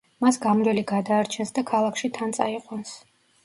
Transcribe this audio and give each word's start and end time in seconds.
მას 0.25 0.39
გამვლელი 0.45 0.83
გადაარჩენს 0.93 1.55
და 1.59 1.67
ქალაქში 1.69 2.13
თან 2.19 2.37
წაიყვანს. 2.41 2.99